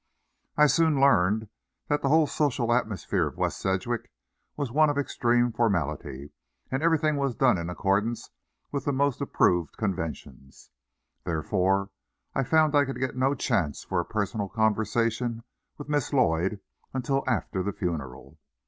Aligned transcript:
I 0.57 0.65
soon 0.65 0.99
learned 0.99 1.47
that 1.87 2.01
the 2.01 2.07
whole 2.09 2.25
social 2.25 2.73
atmosphere 2.73 3.27
of 3.27 3.37
West 3.37 3.59
Sedgwick 3.59 4.09
was 4.57 4.71
one 4.71 4.89
of 4.89 4.97
extreme 4.97 5.51
formality, 5.51 6.31
and 6.71 6.81
everything 6.81 7.17
was 7.17 7.35
done 7.35 7.59
in 7.59 7.69
accordance 7.69 8.31
with 8.71 8.85
the 8.85 8.93
most 8.93 9.21
approved 9.21 9.77
conventions. 9.77 10.71
Therefore, 11.23 11.91
I 12.33 12.41
found 12.43 12.73
I 12.73 12.83
could 12.85 12.97
get 12.97 13.15
no 13.15 13.35
chance 13.35 13.83
for 13.83 13.99
a 13.99 14.03
personal 14.05 14.49
conversation 14.49 15.43
with 15.77 15.87
Miss 15.87 16.11
Lloyd 16.11 16.61
until 16.95 17.23
after 17.27 17.61
the 17.61 17.71
funeral. 17.71 18.39